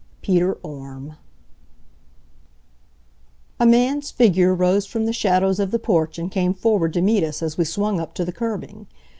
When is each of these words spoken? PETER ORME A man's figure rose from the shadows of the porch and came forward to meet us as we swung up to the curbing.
PETER 0.23 0.57
ORME 0.63 1.17
A 3.59 3.67
man's 3.67 4.09
figure 4.09 4.55
rose 4.55 4.87
from 4.87 5.05
the 5.05 5.13
shadows 5.13 5.59
of 5.59 5.69
the 5.69 5.77
porch 5.77 6.17
and 6.17 6.31
came 6.31 6.55
forward 6.55 6.91
to 6.93 7.03
meet 7.03 7.23
us 7.23 7.43
as 7.43 7.55
we 7.55 7.65
swung 7.65 7.99
up 7.99 8.15
to 8.15 8.25
the 8.25 8.33
curbing. 8.33 8.87